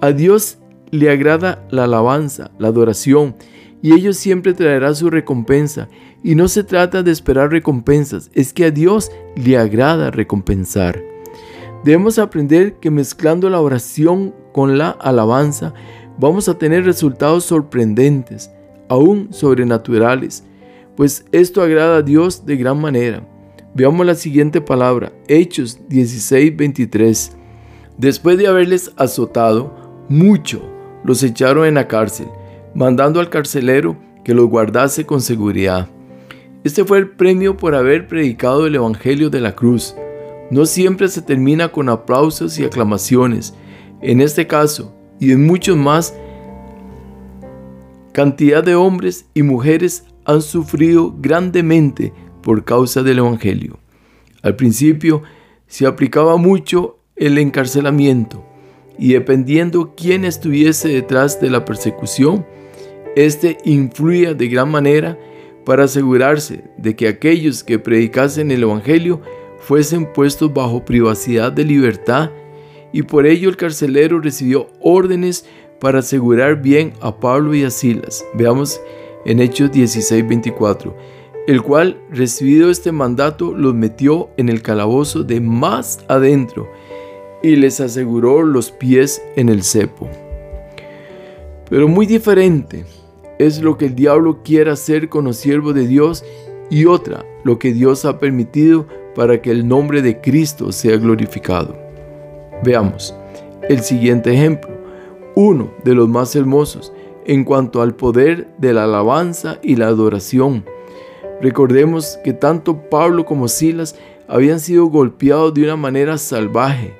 A 0.00 0.12
Dios 0.12 0.58
le 0.90 1.10
agrada 1.10 1.66
la 1.70 1.84
alabanza, 1.84 2.50
la 2.58 2.68
adoración, 2.68 3.34
y 3.82 3.92
ello 3.92 4.12
siempre 4.12 4.54
traerá 4.54 4.94
su 4.94 5.10
recompensa. 5.10 5.88
Y 6.22 6.34
no 6.34 6.48
se 6.48 6.64
trata 6.64 7.02
de 7.02 7.12
esperar 7.12 7.50
recompensas, 7.50 8.30
es 8.34 8.52
que 8.52 8.64
a 8.64 8.70
Dios 8.70 9.10
le 9.36 9.56
agrada 9.56 10.10
recompensar. 10.10 11.00
Debemos 11.84 12.18
aprender 12.18 12.74
que 12.74 12.90
mezclando 12.90 13.48
la 13.48 13.60
oración 13.60 14.34
con 14.52 14.78
la 14.78 14.90
alabanza 14.90 15.74
vamos 16.18 16.48
a 16.48 16.58
tener 16.58 16.84
resultados 16.84 17.44
sorprendentes, 17.44 18.50
aún 18.88 19.28
sobrenaturales, 19.32 20.42
pues 20.96 21.24
esto 21.30 21.62
agrada 21.62 21.98
a 21.98 22.02
Dios 22.02 22.44
de 22.44 22.56
gran 22.56 22.80
manera. 22.80 23.22
Veamos 23.78 24.04
la 24.04 24.16
siguiente 24.16 24.60
palabra, 24.60 25.12
Hechos 25.28 25.78
16:23. 25.88 27.36
Después 27.96 28.36
de 28.36 28.48
haberles 28.48 28.90
azotado 28.96 29.72
mucho, 30.08 30.68
los 31.04 31.22
echaron 31.22 31.64
en 31.64 31.74
la 31.74 31.86
cárcel, 31.86 32.26
mandando 32.74 33.20
al 33.20 33.30
carcelero 33.30 33.96
que 34.24 34.34
los 34.34 34.48
guardase 34.48 35.06
con 35.06 35.20
seguridad. 35.20 35.88
Este 36.64 36.84
fue 36.84 36.98
el 36.98 37.10
premio 37.10 37.56
por 37.56 37.76
haber 37.76 38.08
predicado 38.08 38.66
el 38.66 38.74
Evangelio 38.74 39.30
de 39.30 39.40
la 39.40 39.54
cruz. 39.54 39.94
No 40.50 40.66
siempre 40.66 41.06
se 41.06 41.22
termina 41.22 41.68
con 41.68 41.88
aplausos 41.88 42.58
y 42.58 42.64
aclamaciones. 42.64 43.54
En 44.00 44.20
este 44.20 44.48
caso, 44.48 44.92
y 45.20 45.30
en 45.30 45.46
muchos 45.46 45.76
más, 45.76 46.16
cantidad 48.10 48.64
de 48.64 48.74
hombres 48.74 49.26
y 49.34 49.44
mujeres 49.44 50.04
han 50.24 50.42
sufrido 50.42 51.14
grandemente 51.16 52.12
por 52.48 52.64
causa 52.64 53.02
del 53.02 53.18
Evangelio. 53.18 53.78
Al 54.40 54.56
principio 54.56 55.22
se 55.66 55.84
aplicaba 55.84 56.38
mucho 56.38 56.96
el 57.14 57.36
encarcelamiento 57.36 58.42
y 58.98 59.12
dependiendo 59.12 59.92
quién 59.94 60.24
estuviese 60.24 60.88
detrás 60.88 61.42
de 61.42 61.50
la 61.50 61.66
persecución, 61.66 62.46
éste 63.16 63.58
influía 63.66 64.32
de 64.32 64.48
gran 64.48 64.70
manera 64.70 65.18
para 65.66 65.84
asegurarse 65.84 66.64
de 66.78 66.96
que 66.96 67.08
aquellos 67.08 67.62
que 67.62 67.78
predicasen 67.78 68.50
el 68.50 68.62
Evangelio 68.62 69.20
fuesen 69.58 70.10
puestos 70.10 70.50
bajo 70.50 70.86
privacidad 70.86 71.52
de 71.52 71.66
libertad 71.66 72.30
y 72.94 73.02
por 73.02 73.26
ello 73.26 73.50
el 73.50 73.58
carcelero 73.58 74.20
recibió 74.20 74.68
órdenes 74.80 75.44
para 75.80 75.98
asegurar 75.98 76.62
bien 76.62 76.94
a 77.02 77.20
Pablo 77.20 77.54
y 77.54 77.64
a 77.64 77.70
Silas. 77.70 78.24
Veamos 78.32 78.80
en 79.26 79.40
Hechos 79.40 79.70
16:24, 79.70 80.94
el 81.48 81.62
cual, 81.62 81.98
recibido 82.10 82.68
este 82.68 82.92
mandato, 82.92 83.54
los 83.54 83.72
metió 83.72 84.28
en 84.36 84.50
el 84.50 84.60
calabozo 84.60 85.24
de 85.24 85.40
más 85.40 86.04
adentro 86.06 86.68
y 87.42 87.56
les 87.56 87.80
aseguró 87.80 88.42
los 88.42 88.70
pies 88.70 89.22
en 89.34 89.48
el 89.48 89.62
cepo. 89.62 90.10
Pero 91.70 91.88
muy 91.88 92.04
diferente 92.04 92.84
es 93.38 93.62
lo 93.62 93.78
que 93.78 93.86
el 93.86 93.94
diablo 93.94 94.42
quiere 94.44 94.70
hacer 94.70 95.08
con 95.08 95.24
los 95.24 95.38
siervos 95.38 95.74
de 95.74 95.86
Dios 95.86 96.22
y 96.68 96.84
otra, 96.84 97.24
lo 97.44 97.58
que 97.58 97.72
Dios 97.72 98.04
ha 98.04 98.18
permitido 98.18 98.86
para 99.14 99.40
que 99.40 99.50
el 99.50 99.66
nombre 99.66 100.02
de 100.02 100.20
Cristo 100.20 100.70
sea 100.70 100.98
glorificado. 100.98 101.74
Veamos 102.62 103.14
el 103.70 103.80
siguiente 103.80 104.34
ejemplo, 104.34 104.68
uno 105.34 105.70
de 105.82 105.94
los 105.94 106.10
más 106.10 106.36
hermosos 106.36 106.92
en 107.24 107.44
cuanto 107.44 107.80
al 107.80 107.94
poder 107.94 108.48
de 108.58 108.74
la 108.74 108.84
alabanza 108.84 109.58
y 109.62 109.76
la 109.76 109.86
adoración. 109.86 110.62
Recordemos 111.40 112.18
que 112.24 112.32
tanto 112.32 112.82
Pablo 112.90 113.24
como 113.24 113.48
Silas 113.48 113.94
habían 114.26 114.60
sido 114.60 114.86
golpeados 114.86 115.54
de 115.54 115.62
una 115.62 115.76
manera 115.76 116.18
salvaje 116.18 116.94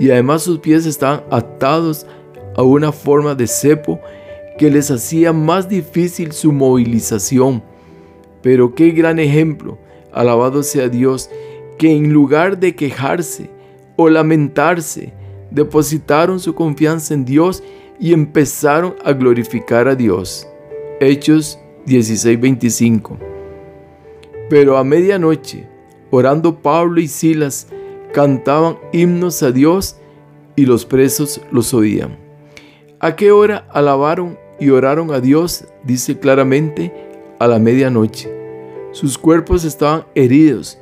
y 0.00 0.10
además 0.10 0.42
sus 0.42 0.58
pies 0.58 0.86
estaban 0.86 1.22
atados 1.30 2.06
a 2.56 2.62
una 2.62 2.92
forma 2.92 3.34
de 3.34 3.46
cepo 3.46 4.00
que 4.58 4.70
les 4.70 4.90
hacía 4.90 5.32
más 5.32 5.68
difícil 5.68 6.32
su 6.32 6.52
movilización. 6.52 7.62
Pero 8.42 8.74
qué 8.74 8.90
gran 8.90 9.18
ejemplo, 9.18 9.78
alabado 10.12 10.62
sea 10.62 10.88
Dios, 10.88 11.30
que 11.78 11.92
en 11.92 12.12
lugar 12.12 12.58
de 12.58 12.74
quejarse 12.74 13.50
o 13.96 14.08
lamentarse, 14.08 15.12
depositaron 15.50 16.40
su 16.40 16.54
confianza 16.54 17.14
en 17.14 17.24
Dios 17.24 17.62
y 17.98 18.12
empezaron 18.12 18.94
a 19.04 19.12
glorificar 19.12 19.88
a 19.88 19.94
Dios. 19.94 20.46
Hechos 21.00 21.58
16:25. 21.86 23.33
Pero 24.48 24.76
a 24.76 24.84
medianoche, 24.84 25.66
orando 26.10 26.60
Pablo 26.60 27.00
y 27.00 27.08
Silas, 27.08 27.68
cantaban 28.12 28.78
himnos 28.92 29.42
a 29.42 29.52
Dios 29.52 29.96
y 30.56 30.66
los 30.66 30.84
presos 30.84 31.40
los 31.50 31.74
oían. 31.74 32.18
¿A 33.00 33.16
qué 33.16 33.32
hora 33.32 33.66
alabaron 33.72 34.38
y 34.60 34.70
oraron 34.70 35.12
a 35.12 35.20
Dios? 35.20 35.64
Dice 35.82 36.18
claramente, 36.18 36.92
a 37.38 37.48
la 37.48 37.58
medianoche. 37.58 38.32
Sus 38.92 39.18
cuerpos 39.18 39.64
estaban 39.64 40.04
heridos, 40.14 40.78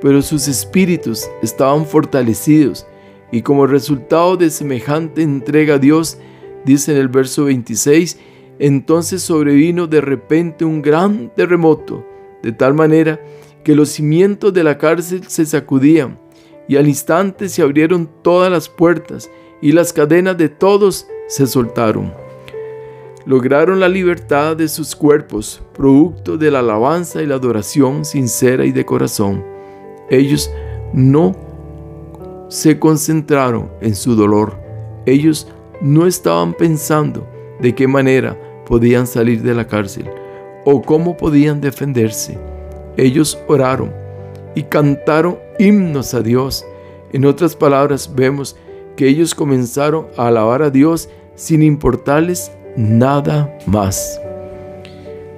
pero 0.00 0.22
sus 0.22 0.46
espíritus 0.46 1.26
estaban 1.42 1.84
fortalecidos, 1.84 2.86
y 3.32 3.42
como 3.42 3.66
resultado 3.66 4.36
de 4.36 4.50
semejante 4.50 5.22
entrega 5.22 5.74
a 5.74 5.78
Dios, 5.78 6.18
dice 6.64 6.92
en 6.92 6.98
el 6.98 7.08
verso 7.08 7.46
26, 7.46 8.18
entonces 8.58 9.22
sobrevino 9.22 9.86
de 9.86 10.00
repente 10.00 10.64
un 10.64 10.80
gran 10.80 11.30
terremoto, 11.34 12.06
de 12.42 12.52
tal 12.52 12.74
manera 12.74 13.20
que 13.64 13.74
los 13.74 13.88
cimientos 13.88 14.54
de 14.54 14.62
la 14.62 14.78
cárcel 14.78 15.24
se 15.26 15.44
sacudían, 15.44 16.18
y 16.68 16.76
al 16.76 16.86
instante 16.86 17.48
se 17.48 17.62
abrieron 17.62 18.08
todas 18.22 18.50
las 18.50 18.68
puertas, 18.68 19.30
y 19.60 19.72
las 19.72 19.92
cadenas 19.92 20.38
de 20.38 20.48
todos 20.48 21.08
se 21.26 21.46
soltaron. 21.46 22.12
Lograron 23.24 23.80
la 23.80 23.88
libertad 23.88 24.56
de 24.56 24.68
sus 24.68 24.94
cuerpos, 24.94 25.60
producto 25.74 26.36
de 26.36 26.50
la 26.50 26.60
alabanza 26.60 27.22
y 27.22 27.26
la 27.26 27.34
adoración 27.34 28.04
sincera 28.04 28.64
y 28.64 28.70
de 28.70 28.84
corazón. 28.84 29.44
Ellos 30.10 30.48
no 30.92 31.34
se 32.48 32.78
concentraron 32.78 33.68
en 33.80 33.96
su 33.96 34.14
dolor. 34.14 34.56
Ellos 35.06 35.48
no 35.80 36.06
estaban 36.06 36.54
pensando 36.54 37.26
de 37.60 37.74
qué 37.74 37.88
manera 37.88 38.38
podían 38.64 39.08
salir 39.08 39.42
de 39.42 39.54
la 39.54 39.66
cárcel 39.66 40.08
o 40.66 40.82
cómo 40.82 41.16
podían 41.16 41.60
defenderse. 41.60 42.36
Ellos 42.96 43.38
oraron 43.46 43.92
y 44.56 44.64
cantaron 44.64 45.38
himnos 45.60 46.12
a 46.12 46.22
Dios. 46.22 46.66
En 47.12 47.24
otras 47.24 47.54
palabras, 47.54 48.12
vemos 48.14 48.56
que 48.96 49.06
ellos 49.06 49.34
comenzaron 49.34 50.08
a 50.16 50.26
alabar 50.26 50.62
a 50.62 50.70
Dios 50.70 51.08
sin 51.36 51.62
importarles 51.62 52.50
nada 52.76 53.56
más. 53.66 54.20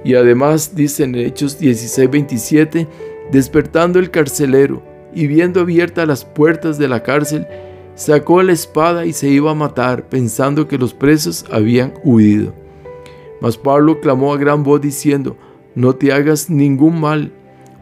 Y 0.03 0.15
además 0.15 0.75
dice 0.75 1.03
en 1.03 1.13
Hechos 1.13 1.59
16:27, 1.59 2.87
despertando 3.31 3.99
el 3.99 4.09
carcelero 4.09 4.81
y 5.13 5.27
viendo 5.27 5.59
abiertas 5.59 6.07
las 6.07 6.25
puertas 6.25 6.79
de 6.79 6.87
la 6.87 7.03
cárcel, 7.03 7.45
sacó 7.93 8.41
la 8.41 8.53
espada 8.53 9.05
y 9.05 9.13
se 9.13 9.27
iba 9.27 9.51
a 9.51 9.55
matar, 9.55 10.09
pensando 10.09 10.67
que 10.67 10.79
los 10.79 10.95
presos 10.95 11.45
habían 11.51 11.93
huido. 12.03 12.51
Mas 13.41 13.57
Pablo 13.57 13.99
clamó 14.01 14.33
a 14.33 14.37
gran 14.37 14.63
voz 14.63 14.81
diciendo, 14.81 15.37
no 15.75 15.95
te 15.95 16.11
hagas 16.11 16.49
ningún 16.49 16.99
mal, 16.99 17.31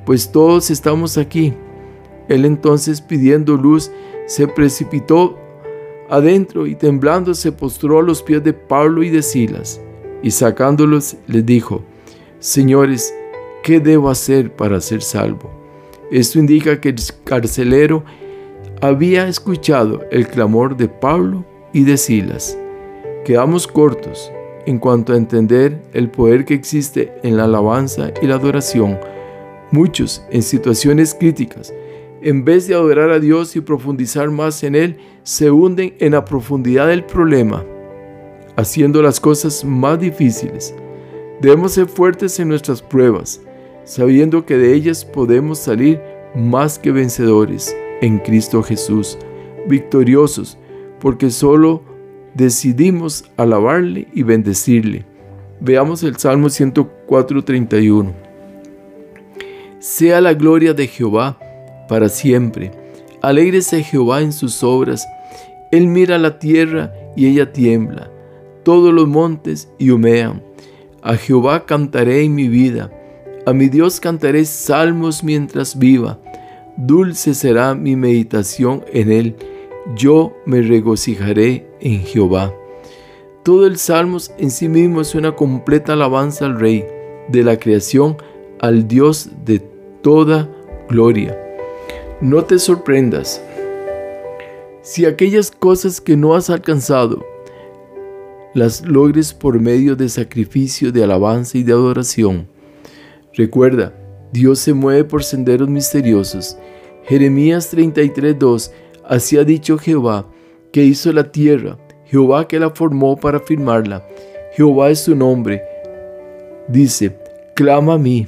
pues 0.06 0.32
todos 0.32 0.70
estamos 0.70 1.18
aquí. 1.18 1.54
Él 2.30 2.46
entonces 2.46 3.02
pidiendo 3.02 3.56
luz, 3.56 3.92
se 4.28 4.48
precipitó 4.48 5.38
adentro 6.10 6.68
y 6.68 6.76
temblando 6.76 7.34
se 7.34 7.52
postró 7.52 8.00
a 8.00 8.04
los 8.04 8.22
pies 8.22 8.44
de 8.44 8.54
Pablo 8.54 9.04
y 9.04 9.10
de 9.10 9.22
Silas, 9.22 9.82
y 10.22 10.32
sacándolos 10.32 11.18
les 11.28 11.46
dijo, 11.46 11.82
Señores, 12.40 13.14
¿qué 13.64 13.80
debo 13.80 14.10
hacer 14.10 14.56
para 14.56 14.80
ser 14.80 15.02
salvo? 15.02 15.50
Esto 16.12 16.40
indica 16.40 16.80
que 16.80 16.90
el 16.90 16.98
carcelero 17.24 18.04
había 18.82 19.28
escuchado 19.28 20.06
el 20.12 20.28
clamor 20.28 20.78
de 20.78 20.88
Pablo 20.88 21.44
y 21.74 21.84
de 21.84 21.98
Silas. 21.98 22.58
Quedamos 23.26 23.68
cortos 23.68 24.32
en 24.68 24.78
cuanto 24.78 25.14
a 25.14 25.18
entender 25.18 25.82
el 25.94 26.12
poder 26.12 26.46
que 26.46 26.54
existe 26.54 27.14
en 27.24 27.38
la 27.38 27.46
alabanza 27.46 28.12
y 28.22 28.28
la 28.28 28.36
adoración. 28.36 29.00
Muchos 29.72 30.24
en 30.30 30.44
situaciones 30.44 31.16
críticas 31.16 31.74
en 32.22 32.44
vez 32.44 32.68
de 32.68 32.74
adorar 32.74 33.12
a 33.12 33.20
Dios 33.20 33.56
y 33.56 33.62
profundizar 33.62 34.30
más 34.32 34.64
en 34.64 34.76
Él, 34.76 34.98
se 35.24 35.52
hunden 35.52 35.94
en 36.00 36.14
la 36.14 36.26
profundidad 36.26 36.88
del 36.88 37.06
problema, 37.06 37.64
haciendo 38.56 39.02
las 39.02 39.20
cosas 39.20 39.64
más 39.64 40.00
difíciles. 40.00 40.74
Debemos 41.42 41.74
ser 41.74 41.88
fuertes 41.88 42.40
en 42.40 42.48
nuestras 42.48 42.82
pruebas, 42.82 43.42
sabiendo 43.84 44.46
que 44.46 44.58
de 44.58 44.74
ellas 44.74 45.06
podemos 45.06 45.60
salir 45.60 46.02
más 46.36 46.80
que 46.80 46.92
vencedores 46.92 47.76
en 48.02 48.18
Cristo 48.20 48.64
Jesús, 48.64 49.18
victoriosos, 49.68 50.58
porque 51.00 51.30
solo 51.30 51.84
decidimos 52.38 53.26
alabarle 53.36 54.08
y 54.14 54.22
bendecirle. 54.22 55.06
Veamos 55.60 56.04
el 56.04 56.18
Salmo 56.18 56.50
104:31. 56.50 58.14
Sea 59.80 60.22
la 60.22 60.36
gloria 60.36 60.74
de 60.74 60.88
Jehová 60.88 61.40
para 61.90 62.10
siempre. 62.10 62.72
Alégrese 63.22 63.84
Jehová 63.84 64.22
en 64.22 64.32
sus 64.32 64.64
obras. 64.64 65.08
Él 65.72 65.88
mira 65.88 66.20
la 66.20 66.38
tierra 66.38 66.94
y 67.16 67.26
ella 67.26 67.52
tiembla. 67.52 68.12
Todos 68.64 68.94
los 68.94 69.08
montes 69.08 69.70
y 69.80 69.90
humean. 69.90 70.44
A 71.02 71.16
Jehová 71.16 71.66
cantaré 71.66 72.24
en 72.24 72.36
mi 72.36 72.48
vida. 72.48 72.92
A 73.48 73.54
mi 73.54 73.70
Dios 73.70 74.00
cantaré 74.00 74.46
salmos 74.46 75.24
mientras 75.24 75.80
viva. 75.80 76.20
Dulce 76.76 77.34
será 77.34 77.74
mi 77.74 77.96
meditación 77.96 78.84
en 78.94 79.12
él. 79.12 79.36
Yo 79.96 80.36
me 80.46 80.62
regocijaré 80.62 81.67
en 81.80 82.02
Jehová. 82.02 82.54
Todo 83.44 83.66
el 83.66 83.78
Salmos 83.78 84.32
en 84.38 84.52
sí 84.52 84.68
mismo 84.68 85.02
es 85.02 85.16
una 85.16 85.36
completa 85.36 85.94
alabanza 85.94 86.46
al 86.46 86.60
Rey, 86.60 86.86
de 87.30 87.44
la 87.44 87.58
creación 87.58 88.18
al 88.60 88.88
Dios 88.88 89.30
de 89.46 89.60
toda 90.02 90.50
gloria. 90.90 91.38
No 92.22 92.44
te 92.44 92.60
sorprendas 92.60 93.42
si 94.82 95.06
aquellas 95.06 95.52
cosas 95.52 96.00
que 96.00 96.16
no 96.16 96.34
has 96.34 96.50
alcanzado 96.50 97.26
las 98.54 98.82
logres 98.86 99.34
por 99.34 99.60
medio 99.60 99.96
de 99.96 100.10
sacrificio 100.10 100.92
de 100.92 101.04
alabanza 101.04 101.58
y 101.58 101.64
de 101.64 101.74
adoración. 101.74 102.48
Recuerda, 103.34 103.94
Dios 104.32 104.60
se 104.60 104.74
mueve 104.74 105.04
por 105.04 105.24
senderos 105.24 105.70
misteriosos. 105.70 106.58
Jeremías 107.04 107.72
33:2 107.72 108.72
Así 109.08 109.38
ha 109.38 109.44
dicho 109.44 109.78
Jehová, 109.78 110.28
que 110.72 110.84
hizo 110.84 111.12
la 111.12 111.32
tierra, 111.32 111.78
Jehová 112.06 112.48
que 112.48 112.60
la 112.60 112.70
formó 112.70 113.18
para 113.18 113.40
firmarla. 113.40 114.06
Jehová 114.54 114.90
es 114.90 115.02
su 115.02 115.16
nombre. 115.16 115.62
Dice, 116.68 117.18
clama 117.56 117.94
a 117.94 117.98
mí, 117.98 118.28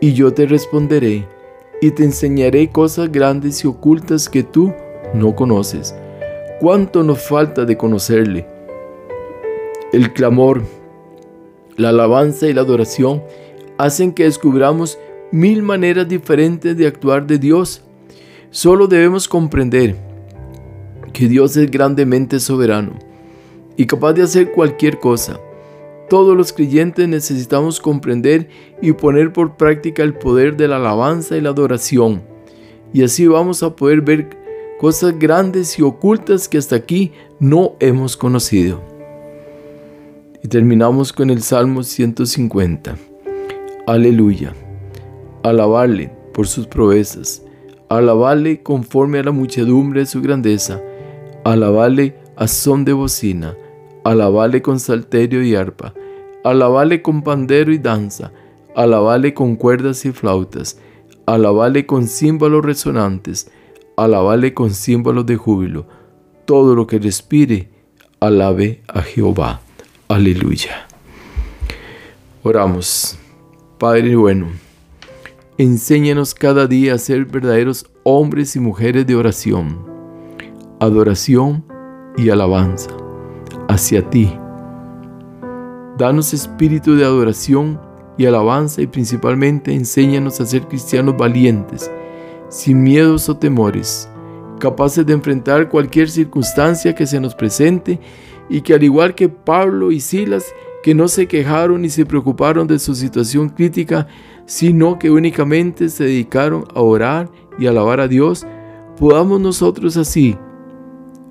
y 0.00 0.12
yo 0.12 0.32
te 0.32 0.46
responderé 0.46 1.26
y 1.80 1.90
te 1.90 2.04
enseñaré 2.04 2.68
cosas 2.68 3.10
grandes 3.10 3.64
y 3.64 3.66
ocultas 3.66 4.28
que 4.28 4.42
tú 4.42 4.72
no 5.12 5.34
conoces. 5.34 5.94
¿Cuánto 6.60 7.02
nos 7.02 7.20
falta 7.20 7.64
de 7.64 7.76
conocerle? 7.76 8.46
El 9.92 10.12
clamor, 10.12 10.62
la 11.76 11.90
alabanza 11.90 12.48
y 12.48 12.52
la 12.52 12.62
adoración 12.62 13.22
hacen 13.78 14.12
que 14.12 14.24
descubramos 14.24 14.98
mil 15.30 15.62
maneras 15.62 16.08
diferentes 16.08 16.76
de 16.76 16.86
actuar 16.86 17.26
de 17.26 17.38
Dios. 17.38 17.82
Solo 18.50 18.86
debemos 18.86 19.28
comprender 19.28 19.96
que 21.14 21.28
Dios 21.28 21.56
es 21.56 21.70
grandemente 21.70 22.40
soberano 22.40 22.98
y 23.76 23.86
capaz 23.86 24.12
de 24.12 24.22
hacer 24.22 24.52
cualquier 24.52 24.98
cosa. 24.98 25.40
Todos 26.10 26.36
los 26.36 26.52
creyentes 26.52 27.08
necesitamos 27.08 27.80
comprender 27.80 28.48
y 28.82 28.92
poner 28.92 29.32
por 29.32 29.56
práctica 29.56 30.02
el 30.02 30.12
poder 30.14 30.56
de 30.56 30.68
la 30.68 30.76
alabanza 30.76 31.36
y 31.36 31.40
la 31.40 31.50
adoración. 31.50 32.22
Y 32.92 33.02
así 33.02 33.26
vamos 33.26 33.62
a 33.62 33.74
poder 33.74 34.02
ver 34.02 34.28
cosas 34.78 35.18
grandes 35.18 35.78
y 35.78 35.82
ocultas 35.82 36.48
que 36.48 36.58
hasta 36.58 36.76
aquí 36.76 37.12
no 37.40 37.74
hemos 37.80 38.16
conocido. 38.16 38.82
Y 40.42 40.48
terminamos 40.48 41.12
con 41.12 41.30
el 41.30 41.42
Salmo 41.42 41.84
150. 41.84 42.96
Aleluya. 43.86 44.52
Alabarle 45.42 46.10
por 46.34 46.46
sus 46.46 46.66
proezas. 46.66 47.42
Alabarle 47.88 48.62
conforme 48.62 49.20
a 49.20 49.24
la 49.24 49.30
muchedumbre 49.30 50.00
de 50.00 50.06
su 50.06 50.20
grandeza. 50.20 50.82
Alabarle 51.44 52.16
a 52.36 52.48
son 52.48 52.84
de 52.84 52.92
bocina 52.92 53.54
alabale 54.04 54.60
con 54.60 54.78
salterio 54.78 55.42
y 55.42 55.56
arpa, 55.56 55.94
alabale 56.44 57.02
con 57.02 57.22
pandero 57.22 57.72
y 57.72 57.78
danza, 57.78 58.32
alabale 58.76 59.34
con 59.34 59.56
cuerdas 59.56 60.04
y 60.04 60.12
flautas, 60.12 60.78
alabale 61.26 61.86
con 61.86 62.06
címbalos 62.06 62.64
resonantes, 62.64 63.50
alabale 63.96 64.52
con 64.52 64.70
címbalos 64.70 65.26
de 65.26 65.36
júbilo. 65.36 65.86
Todo 66.44 66.74
lo 66.74 66.86
que 66.86 66.98
respire, 66.98 67.70
alabe 68.20 68.82
a 68.86 69.00
Jehová. 69.00 69.62
Aleluya. 70.08 70.86
Oramos. 72.42 73.18
Padre 73.78 74.14
bueno, 74.14 74.48
enséñanos 75.56 76.34
cada 76.34 76.66
día 76.66 76.94
a 76.94 76.98
ser 76.98 77.24
verdaderos 77.24 77.86
hombres 78.02 78.54
y 78.54 78.60
mujeres 78.60 79.06
de 79.06 79.16
oración, 79.16 79.93
adoración 80.84 81.64
y 82.16 82.30
alabanza 82.30 82.90
hacia 83.68 84.08
ti. 84.08 84.32
Danos 85.98 86.34
espíritu 86.34 86.96
de 86.96 87.04
adoración 87.04 87.80
y 88.16 88.26
alabanza 88.26 88.82
y 88.82 88.86
principalmente 88.86 89.74
enséñanos 89.74 90.40
a 90.40 90.46
ser 90.46 90.66
cristianos 90.68 91.16
valientes, 91.16 91.90
sin 92.48 92.82
miedos 92.82 93.28
o 93.28 93.36
temores, 93.36 94.08
capaces 94.58 95.04
de 95.06 95.12
enfrentar 95.12 95.68
cualquier 95.68 96.08
circunstancia 96.08 96.94
que 96.94 97.06
se 97.06 97.20
nos 97.20 97.34
presente 97.34 97.98
y 98.48 98.60
que 98.60 98.74
al 98.74 98.82
igual 98.82 99.14
que 99.14 99.28
Pablo 99.28 99.90
y 99.90 100.00
Silas, 100.00 100.52
que 100.82 100.94
no 100.94 101.08
se 101.08 101.26
quejaron 101.26 101.82
ni 101.82 101.88
se 101.88 102.04
preocuparon 102.04 102.66
de 102.66 102.78
su 102.78 102.94
situación 102.94 103.48
crítica, 103.48 104.06
sino 104.46 104.98
que 104.98 105.10
únicamente 105.10 105.88
se 105.88 106.04
dedicaron 106.04 106.64
a 106.74 106.80
orar 106.80 107.30
y 107.58 107.66
alabar 107.66 108.00
a 108.00 108.08
Dios, 108.08 108.46
podamos 108.98 109.40
nosotros 109.40 109.96
así 109.96 110.36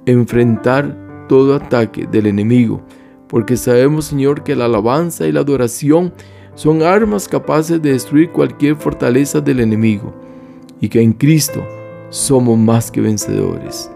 enfrentar 0.06 1.26
todo 1.28 1.56
ataque 1.56 2.08
del 2.08 2.28
enemigo, 2.28 2.82
porque 3.28 3.58
sabemos, 3.58 4.06
Señor, 4.06 4.44
que 4.44 4.56
la 4.56 4.66
alabanza 4.66 5.28
y 5.28 5.32
la 5.32 5.40
adoración 5.40 6.14
son 6.56 6.84
armas 6.84 7.28
capaces 7.28 7.82
de 7.82 7.94
destruir 7.94 8.30
cualquier 8.32 8.76
fortaleza 8.76 9.42
del 9.42 9.60
enemigo, 9.60 10.14
y 10.80 10.90
que 10.90 11.02
en 11.02 11.14
Cristo 11.14 11.66
somos 12.10 12.58
más 12.58 12.92
que 12.92 13.02
vencedores. 13.02 13.90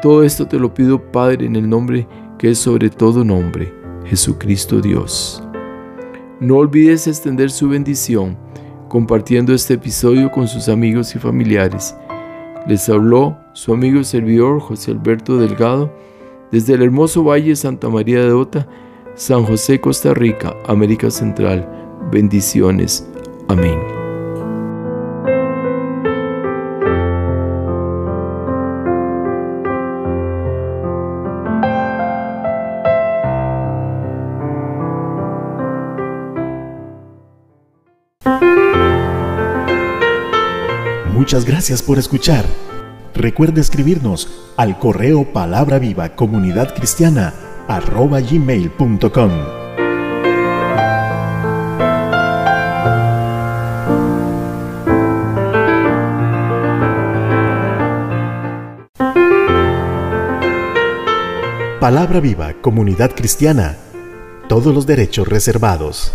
Todo 0.00 0.24
esto 0.24 0.46
te 0.46 0.58
lo 0.58 0.72
pido, 0.72 1.00
Padre, 1.12 1.46
en 1.46 1.56
el 1.56 1.68
nombre 1.68 2.06
que 2.38 2.50
es 2.50 2.58
sobre 2.58 2.90
todo 2.90 3.24
nombre, 3.24 3.72
Jesucristo 4.04 4.80
Dios. 4.80 5.42
No 6.40 6.56
olvides 6.56 7.06
extender 7.06 7.50
su 7.50 7.68
bendición 7.68 8.36
compartiendo 8.88 9.54
este 9.54 9.74
episodio 9.74 10.30
con 10.30 10.48
sus 10.48 10.68
amigos 10.68 11.14
y 11.14 11.18
familiares. 11.18 11.94
Les 12.66 12.88
habló 12.88 13.36
su 13.52 13.72
amigo 13.72 14.00
y 14.00 14.04
servidor 14.04 14.60
José 14.60 14.92
Alberto 14.92 15.38
Delgado 15.38 15.92
desde 16.50 16.74
el 16.74 16.82
hermoso 16.82 17.24
Valle 17.24 17.56
Santa 17.56 17.88
María 17.88 18.24
de 18.24 18.32
Ota, 18.32 18.68
San 19.14 19.44
José, 19.44 19.80
Costa 19.80 20.14
Rica, 20.14 20.54
América 20.66 21.10
Central. 21.10 21.68
Bendiciones. 22.10 23.08
Amén. 23.48 24.01
Muchas 41.22 41.44
gracias 41.44 41.82
por 41.82 42.00
escuchar. 42.00 42.44
Recuerda 43.14 43.60
escribirnos 43.60 44.28
al 44.56 44.80
correo 44.80 45.32
palabra 45.32 45.78
viva 45.78 46.16
comunidad 46.16 46.74
cristiana 46.74 47.32
arroba 47.68 48.18
gmail.com. 48.20 49.30
Palabra 61.78 62.18
viva 62.18 62.54
comunidad 62.60 63.12
cristiana. 63.14 63.76
Todos 64.48 64.74
los 64.74 64.86
derechos 64.86 65.28
reservados. 65.28 66.12